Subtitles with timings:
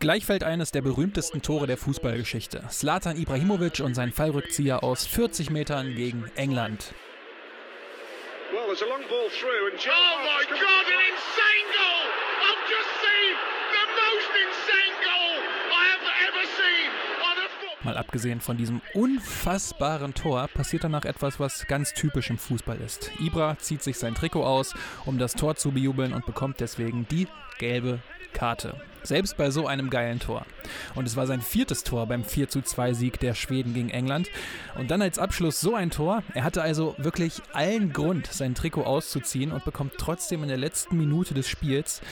[0.00, 2.64] Gleich fällt eines der berühmtesten Tore der Fußballgeschichte.
[2.70, 6.94] Slatan Ibrahimovic und sein Fallrückzieher aus 40 Metern gegen England.
[8.50, 12.02] Well, there's a long ball through and Joe Oh my God, an insane goal!
[12.48, 13.32] I've just seen
[13.76, 15.36] the most insane goal
[15.68, 16.88] I have ever seen
[17.20, 17.48] on a
[17.90, 23.10] Mal abgesehen von diesem unfassbaren Tor passiert danach etwas, was ganz typisch im Fußball ist.
[23.18, 24.74] Ibra zieht sich sein Trikot aus,
[25.06, 27.26] um das Tor zu bejubeln und bekommt deswegen die
[27.58, 27.98] gelbe
[28.32, 28.80] Karte.
[29.02, 30.46] Selbst bei so einem geilen Tor.
[30.94, 34.28] Und es war sein viertes Tor beim 42 Sieg der Schweden gegen England.
[34.78, 36.22] Und dann als Abschluss so ein Tor.
[36.34, 40.96] Er hatte also wirklich allen Grund, sein Trikot auszuziehen und bekommt trotzdem in der letzten
[40.96, 42.02] Minute des Spiels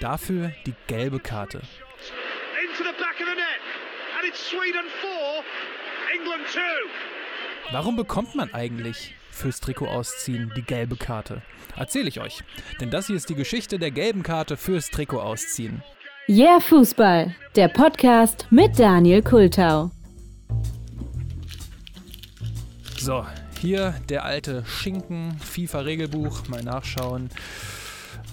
[0.00, 1.58] dafür die gelbe Karte.
[2.60, 3.62] Into the back of the net.
[4.18, 5.17] And it's Sweden 4, England 2.
[7.70, 11.42] Warum bekommt man eigentlich fürs Trikot ausziehen die gelbe Karte?
[11.76, 12.42] Erzähle ich euch.
[12.80, 15.82] Denn das hier ist die Geschichte der gelben Karte fürs Trikot ausziehen.
[16.28, 19.90] Yeah Fußball, der Podcast mit Daniel Kultau.
[22.98, 23.26] So,
[23.60, 27.30] hier der alte Schinken, FIFA-Regelbuch, mal nachschauen.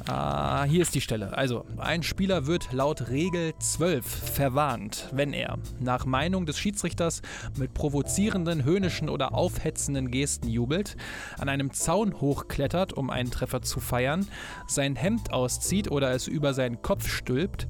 [0.07, 1.35] Ah, hier ist die Stelle.
[1.35, 7.21] Also, ein Spieler wird laut Regel 12 verwarnt, wenn er, nach Meinung des Schiedsrichters,
[7.57, 10.95] mit provozierenden, höhnischen oder aufhetzenden Gesten jubelt,
[11.39, 14.27] an einem Zaun hochklettert, um einen Treffer zu feiern,
[14.67, 17.67] sein Hemd auszieht oder es über seinen Kopf stülpt,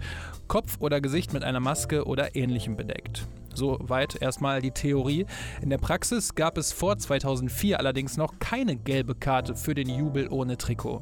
[0.47, 3.27] Kopf oder Gesicht mit einer Maske oder ähnlichem bedeckt.
[3.53, 5.25] Soweit erstmal die Theorie.
[5.61, 10.27] In der Praxis gab es vor 2004 allerdings noch keine gelbe Karte für den Jubel
[10.29, 11.01] ohne Trikot.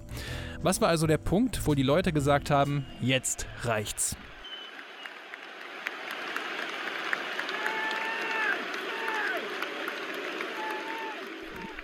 [0.62, 4.16] Was war also der Punkt, wo die Leute gesagt haben, jetzt reicht's?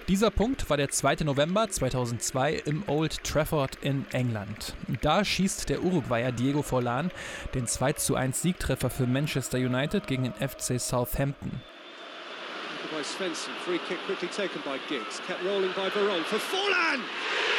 [0.09, 1.17] Dieser Punkt war der 2.
[1.23, 4.73] November 2002 im Old Trafford in England.
[5.03, 7.11] Da schießt der Uruguayer Diego Forlan
[7.53, 11.61] den 2 zu 1 Siegtreffer für Manchester United gegen den FC Southampton.
[12.89, 17.01] By Svensson, free kick quickly taken by Giggs, kept rolling by Varane for Forlan!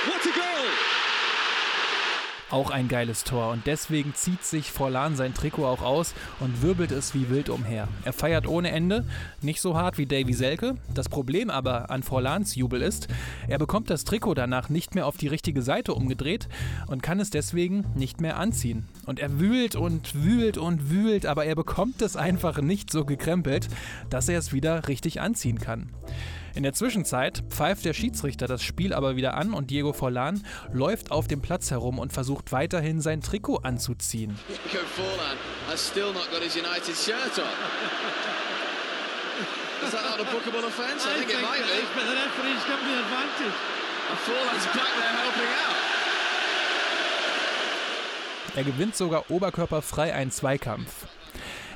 [0.08, 1.09] What a goal!
[2.50, 6.90] Auch ein geiles Tor und deswegen zieht sich Forlan sein Trikot auch aus und wirbelt
[6.90, 7.86] es wie wild umher.
[8.04, 9.04] Er feiert ohne Ende,
[9.40, 10.74] nicht so hart wie Davy Selke.
[10.92, 13.06] Das Problem aber an Forlans Jubel ist,
[13.46, 16.48] er bekommt das Trikot danach nicht mehr auf die richtige Seite umgedreht
[16.88, 18.88] und kann es deswegen nicht mehr anziehen.
[19.06, 23.68] Und er wühlt und wühlt und wühlt, aber er bekommt es einfach nicht so gekrempelt,
[24.10, 25.90] dass er es wieder richtig anziehen kann.
[26.54, 31.10] In der Zwischenzeit pfeift der Schiedsrichter das Spiel aber wieder an und Diego Forlan läuft
[31.10, 34.38] auf dem Platz herum und versucht weiterhin sein Trikot anzuziehen.
[34.48, 35.36] Diego Forlan
[35.68, 37.44] has still not got his United shirt on.
[39.82, 41.06] Is that not a bookable offence?
[41.06, 41.80] I, I think, think it might be.
[41.94, 43.56] But the referee's got the advantage.
[44.10, 45.76] And Forlan's back there helping out.
[48.56, 51.06] Er gewinnt sogar oberkörperfrei einen Zweikampf.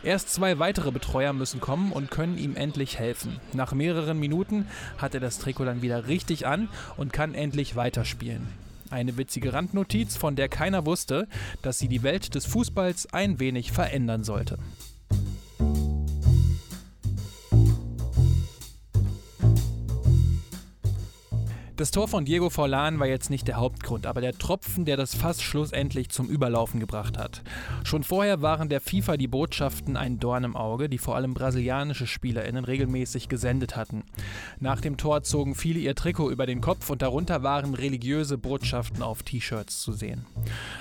[0.04, 3.40] Erst zwei weitere Betreuer müssen kommen und können ihm endlich helfen.
[3.54, 4.66] Nach mehreren Minuten
[4.98, 8.46] hat er das Trikot dann wieder richtig an und kann endlich weiterspielen.
[8.90, 11.26] Eine witzige Randnotiz, von der keiner wusste,
[11.62, 14.58] dass sie die Welt des Fußballs ein wenig verändern sollte.
[21.84, 25.14] Das Tor von Diego Forlan war jetzt nicht der Hauptgrund, aber der Tropfen, der das
[25.14, 27.42] Fass schlussendlich zum Überlaufen gebracht hat.
[27.84, 32.06] Schon vorher waren der FIFA die Botschaften ein Dorn im Auge, die vor allem brasilianische
[32.06, 34.04] SpielerInnen regelmäßig gesendet hatten.
[34.60, 39.02] Nach dem Tor zogen viele ihr Trikot über den Kopf und darunter waren religiöse Botschaften
[39.02, 40.24] auf T-Shirts zu sehen.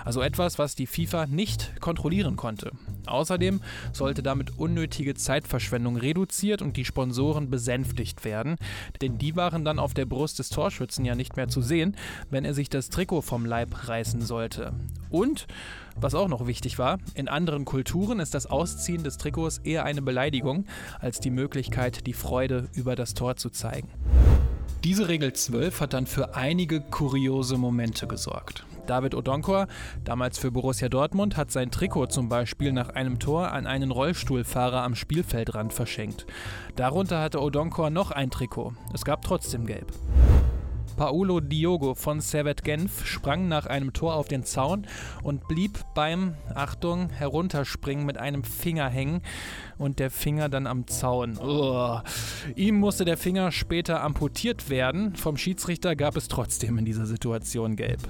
[0.06, 2.72] Also etwas, was die FIFA nicht kontrollieren konnte.
[3.08, 8.56] Außerdem sollte damit unnötige Zeitverschwendung reduziert und die Sponsoren besänftigt werden,
[9.02, 11.96] denn die waren dann auf der Brust des Torschützen ja nicht mehr zu sehen,
[12.30, 14.74] wenn er sich das Trikot vom Leib reißen sollte.
[15.10, 15.48] Und,
[15.96, 20.02] was auch noch wichtig war, in anderen Kulturen ist das Ausziehen des Trikots eher eine
[20.02, 20.66] Beleidigung
[21.00, 23.90] als die Möglichkeit, die Freude über das Tor zu zeigen.
[24.84, 28.66] Diese Regel 12 hat dann für einige kuriose Momente gesorgt.
[28.86, 29.68] David Odonkor,
[30.04, 34.84] damals für Borussia Dortmund, hat sein Trikot zum Beispiel nach einem Tor an einen Rollstuhlfahrer
[34.84, 36.26] am Spielfeldrand verschenkt.
[36.76, 38.74] Darunter hatte Odonkor noch ein Trikot.
[38.94, 39.90] Es gab trotzdem Gelb.
[40.96, 44.88] Paulo Diogo von Servet Genf sprang nach einem Tor auf den Zaun
[45.24, 49.22] und blieb beim, Achtung, Herunterspringen mit einem Finger hängen
[49.78, 51.38] und der Finger dann am Zaun.
[51.38, 52.00] Oh.
[52.56, 55.16] Ihm musste der Finger später amputiert werden.
[55.16, 58.02] Vom Schiedsrichter gab es trotzdem in dieser Situation gelb.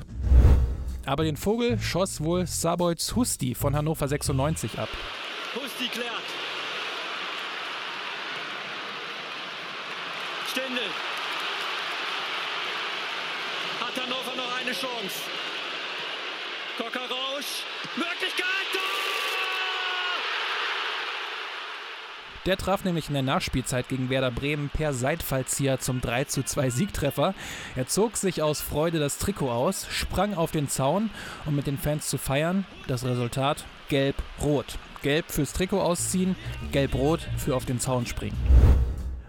[1.06, 4.90] Aber den Vogel schoss wohl Saboiz Husti von Hannover 96 ab.
[5.56, 6.10] Husti klärt.
[10.48, 11.13] Stände.
[13.98, 15.22] Hannover noch eine Chance.
[16.78, 17.64] Kocker Rausch.
[17.96, 18.68] Möglichkeit.
[18.72, 18.82] Tor!
[22.46, 27.34] Der traf nämlich in der Nachspielzeit gegen Werder Bremen per Seitfallzieher zum 3:2 Siegtreffer.
[27.76, 31.10] Er zog sich aus Freude das Trikot aus, sprang auf den Zaun,
[31.46, 32.66] um mit den Fans zu feiern.
[32.88, 34.78] Das Resultat gelb-rot.
[35.04, 36.36] Gelb fürs Trikot ausziehen,
[36.72, 38.38] gelb-rot für auf den Zaun springen.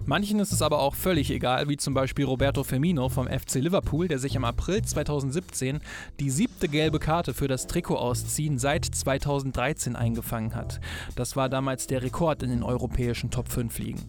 [0.06, 4.06] Manchen ist es aber auch völlig egal, wie zum Beispiel Roberto Firmino vom FC Liverpool,
[4.06, 5.80] der sich im April 2017
[6.20, 10.78] die siebte gelbe Karte für das Trikot ausziehen seit 2013 eingefangen hat.
[11.16, 14.02] Das war damals der Rekord in den europäischen Top 5 Ligen.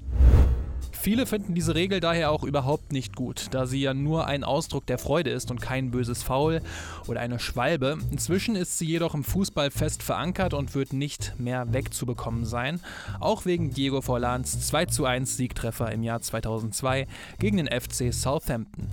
[1.05, 4.87] Viele finden diese Regel daher auch überhaupt nicht gut, da sie ja nur ein Ausdruck
[4.87, 6.63] der Freude ist und kein böses Foul
[7.05, 7.99] oder eine Schwalbe.
[8.09, 12.79] Inzwischen ist sie jedoch im Fußball fest verankert und wird nicht mehr wegzubekommen sein,
[13.19, 17.05] auch wegen Diego Forlans 2:1 Siegtreffer im Jahr 2002
[17.37, 18.89] gegen den FC Southampton.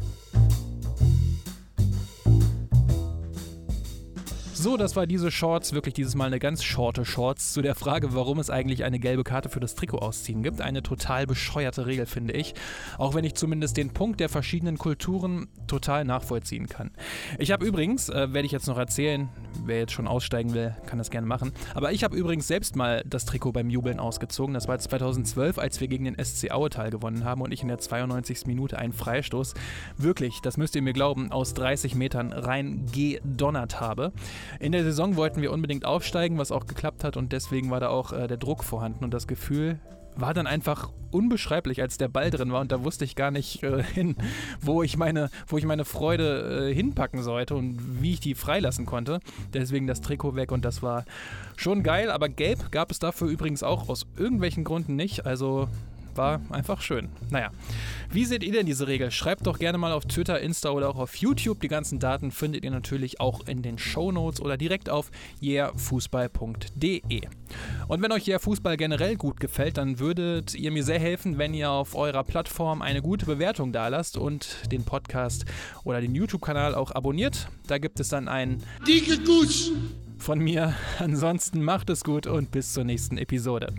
[4.63, 8.15] So, das war diese Shorts, wirklich dieses Mal eine ganz shorte Shorts zu der Frage,
[8.15, 10.61] warum es eigentlich eine gelbe Karte für das Trikot ausziehen gibt.
[10.61, 12.55] Eine total bescheuerte Regel, finde ich.
[12.97, 16.93] Auch wenn ich zumindest den Punkt der verschiedenen Kulturen total nachvollziehen kann.
[17.41, 19.31] Ich habe übrigens, äh, werde ich jetzt noch erzählen,
[19.65, 21.51] wer jetzt schon aussteigen will, kann das gerne machen.
[21.75, 24.55] Aber ich habe übrigens selbst mal das Trikot beim Jubeln ausgezogen.
[24.55, 27.79] Das war 2012, als wir gegen den SC Auetal gewonnen haben und ich in der
[27.79, 28.47] 92.
[28.47, 29.55] Minute einen Freistoß,
[29.97, 34.13] wirklich, das müsst ihr mir glauben, aus 30 Metern rein gedonnert habe.
[34.61, 37.89] In der Saison wollten wir unbedingt aufsteigen, was auch geklappt hat und deswegen war da
[37.89, 39.79] auch äh, der Druck vorhanden und das Gefühl
[40.15, 43.63] war dann einfach unbeschreiblich, als der Ball drin war und da wusste ich gar nicht
[43.63, 44.17] äh, hin,
[44.61, 48.87] wo ich meine, wo ich meine Freude äh, hinpacken sollte und wie ich die freilassen
[48.87, 49.21] konnte.
[49.53, 51.05] Deswegen das Trikot weg und das war
[51.57, 55.27] schon geil, aber gelb gab es dafür übrigens auch aus irgendwelchen Gründen nicht.
[55.27, 55.69] Also
[56.17, 57.09] war einfach schön.
[57.31, 57.51] Naja,
[58.11, 59.11] wie seht ihr denn diese Regel?
[59.11, 61.61] Schreibt doch gerne mal auf Twitter, Insta oder auch auf YouTube.
[61.61, 65.11] Die ganzen Daten findet ihr natürlich auch in den Show Notes oder direkt auf
[65.41, 67.23] yeahfußball.de.
[67.89, 71.55] Und wenn euch yeah Fußball generell gut gefällt, dann würdet ihr mir sehr helfen, wenn
[71.55, 75.45] ihr auf eurer Plattform eine gute Bewertung dalasst und den Podcast
[75.85, 77.49] oder den YouTube-Kanal auch abonniert.
[77.67, 79.73] Da gibt es dann einen Dicke Guss
[80.19, 80.75] von mir.
[80.99, 83.75] Ansonsten macht es gut und bis zur nächsten Episode.